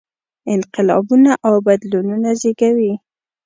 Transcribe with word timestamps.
انقلابونه 0.55 1.31
او 1.47 1.53
بدلونونه 1.65 2.29
زېږوي. 2.41 2.93